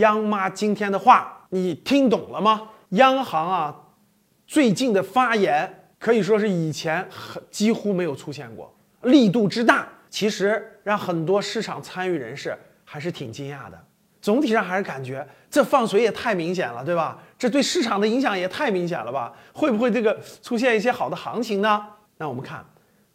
[0.00, 2.68] 央妈今天的话你听懂了吗？
[2.90, 3.74] 央行啊，
[4.46, 13.78] 最近的发言可以说是以前很几乎没有出现过，力度之大，其实让很多市场参与人士还是挺惊讶的。
[14.20, 17.18] 总体上还是感觉这放水也太明显了，对吧？
[17.38, 19.32] 这对市场的影响也太明显了吧？
[19.52, 21.82] 会不会这个出现一些好的行情呢？
[22.18, 22.64] 那我们看，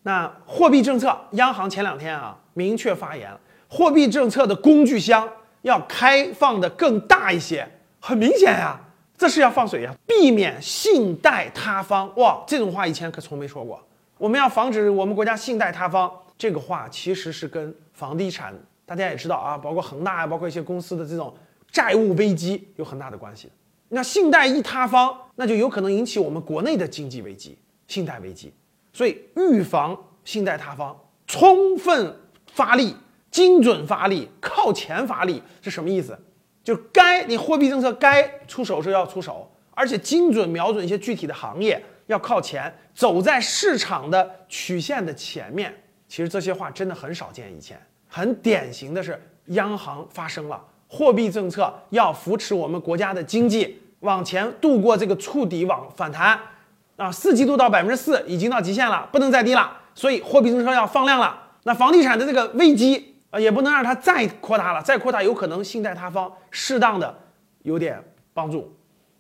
[0.04, 3.32] 那货币政策，央行前两天啊明确发言，
[3.68, 5.30] 货币政策的工具箱
[5.66, 7.68] 要开放的更大一些，
[8.00, 8.80] 很明显呀，
[9.18, 12.08] 这是要放水呀，避免信贷塌方。
[12.18, 13.84] 哇，这种话以前可从没说过。
[14.20, 18.54] 我们要防止我们国家信贷塌方，这个话其实是跟房地产。
[18.86, 21.34] 大家也知道啊，包括恒大啊，包括一些公司的这种
[21.72, 23.50] 债务危机有很大的关系。
[23.90, 27.58] 那信贷一塌方，那就有可能引起我们国内的经济危机、
[27.88, 28.54] 信贷危机。
[28.94, 32.16] 所以，预防信贷塌方，充分
[32.54, 32.96] 发力、
[33.36, 36.18] 精准发力、靠前发力是什么意思？
[36.64, 45.76] 就该你货币政策该出手时要出手，而且精准瞄准一些具体的行业，要靠前，走在市场的曲线的前面。
[46.08, 47.78] 其实这些话真的很少见，以前。
[48.08, 56.40] 很典型的是，央行发声了，货币政策要扶持我们国家的经济往前度过这个触底往反弹，
[56.96, 61.42] 啊，四季度到百分之四已经到极限了，不能再低了，所以货币政策要放量了。
[61.64, 67.16] 那房地产的这个危机也不能让它再扩大了，再扩大有可能信贷塌方，适当的
[67.64, 68.76] 有点帮助。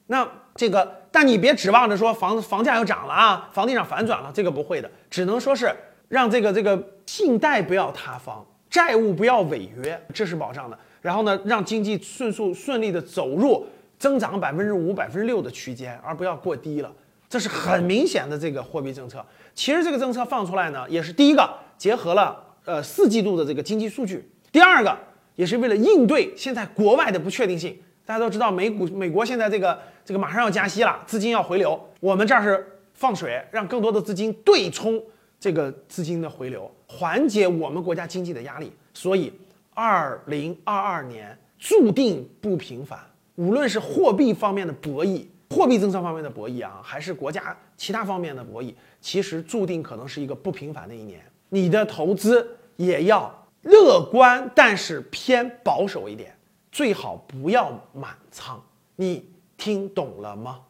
[0.07, 5.75] 那这个，但你别指望着说房子房价又涨了啊，房地产反转了，这个不会的，只能说是
[6.07, 8.45] 让这个这个信贷不要塌方。
[8.69, 10.77] 债务不要违约，这是保障的。
[11.02, 13.66] 然后呢，让经济迅速顺利的走入
[13.97, 16.91] 增长百分之五、百分之六的区间，而不要过低了。
[17.29, 19.25] 这是很明显的这个货币政策。
[19.53, 24.97] 其实这个政策放出来呢，也是第一个结合了呃四季度的这个经济数据，第二个
[25.35, 27.77] 也是为了应对现在国外的不确定性。
[28.05, 35.02] 大家都知道，美股美国现在这个这个马上要加息了，资金要回流，我们这儿是放水，让更多的资金对冲。
[35.38, 39.31] 这个资金的回流，缓解我们国家经济的压力，所以
[39.75, 42.97] 二零二二年注定不平凡。
[43.35, 51.22] 无论是货币方面的博弈，货币政策方面的博弈啊，还是国家其他方面的博弈，其实注定可能是一个不平凡的一年。
[51.50, 52.47] 你的投资
[52.78, 56.38] 也要乐观，但是偏保守一点，
[56.72, 58.62] 最好不要满仓。
[58.96, 60.62] 你听懂了吗？